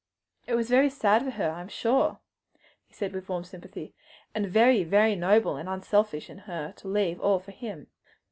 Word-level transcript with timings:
"It 0.47 0.55
was 0.55 0.69
sad 0.95 1.23
for 1.23 1.29
her, 1.29 1.51
I 1.51 1.61
am 1.61 1.67
sure!" 1.67 2.21
he 2.87 2.91
said 2.91 3.13
with 3.13 3.29
warm 3.29 3.43
sympathy, 3.43 3.93
"and 4.33 4.47
very, 4.47 4.83
very 4.83 5.15
noble 5.15 5.57
and 5.57 5.69
unselfish 5.69 6.27
in 6.27 6.39
her 6.49 6.73
to 6.77 6.87
leave 6.87 7.21
all 7.21 7.37
for 7.37 7.51
him." 7.51 7.85